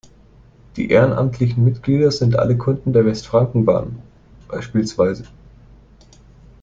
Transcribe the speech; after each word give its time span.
Die 0.77 0.89
ehrenamtlichen 0.89 1.63
Mitglieder 1.63 2.09
sind 2.09 2.35
alle 2.35 2.57
Kunden 2.57 2.91
der 2.91 3.05
Westfrankenbahn, 3.05 4.01
bspw. 4.49 5.25